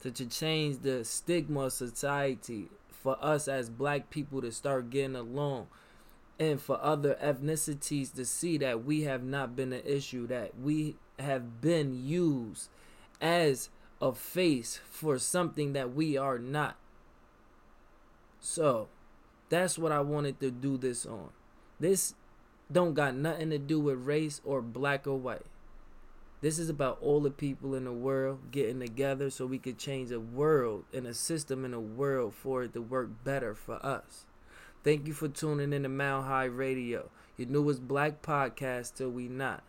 to, 0.03 0.11
to 0.11 0.27
change 0.27 0.83
the 0.83 1.05
stigma 1.05 1.61
of 1.61 1.73
society 1.73 2.69
for 2.91 3.17
us 3.25 3.49
as 3.49 3.71
black 3.71 4.11
people 4.11 4.43
to 4.43 4.53
start 4.53 4.91
getting 4.91 5.17
along 5.17 5.69
and 6.39 6.61
for 6.61 6.79
other 6.83 7.17
ethnicities 7.23 8.15
to 8.15 8.25
see 8.25 8.59
that 8.59 8.85
we 8.85 9.03
have 9.03 9.25
not 9.25 9.57
been 9.57 9.73
an 9.73 9.83
issue, 9.85 10.27
that 10.27 10.53
we 10.61 10.97
have 11.19 11.61
been 11.61 12.07
used 12.07 12.69
as 13.21 13.71
a 14.01 14.13
face 14.13 14.81
for 14.89 15.19
something 15.19 15.73
that 15.73 15.95
we 15.95 16.17
are 16.17 16.39
not. 16.39 16.77
So, 18.41 18.89
that's 19.49 19.79
what 19.79 19.93
I 19.93 20.01
wanted 20.01 20.41
to 20.41 20.51
do 20.51 20.77
this 20.77 21.05
on. 21.05 21.31
This 21.81 22.15
don't 22.71 22.95
got 22.95 23.15
nothing 23.15 23.51
to 23.51 23.59
do 23.59 23.81
with 23.81 24.05
race 24.05 24.41
or 24.45 24.61
black 24.61 25.07
or 25.07 25.17
white. 25.17 25.47
This 26.41 26.59
is 26.59 26.69
about 26.69 26.99
all 27.03 27.21
the 27.21 27.31
people 27.31 27.75
in 27.75 27.85
the 27.85 27.93
world 27.93 28.53
getting 28.53 28.79
together 28.79 29.29
so 29.29 29.45
we 29.47 29.59
could 29.59 29.79
change 29.79 30.13
a 30.13 30.21
world 30.21 30.85
and 30.93 31.05
a 31.07 31.15
system 31.15 31.65
in 31.65 31.75
a 31.75 31.81
world 31.81 32.35
for 32.35 32.63
it 32.63 32.75
to 32.75 32.83
work 32.83 33.25
better 33.25 33.55
for 33.55 33.85
us. 33.85 34.25
Thank 34.85 35.09
you 35.09 35.15
for 35.15 35.27
tuning 35.27 35.73
in 35.73 35.83
to 35.83 35.89
Mount 35.89 36.27
High 36.27 36.45
Radio, 36.45 37.11
your 37.37 37.49
newest 37.49 37.89
black 37.89 38.23
podcast 38.23 38.95
till 38.95 39.11
we 39.11 39.27
not. 39.27 39.65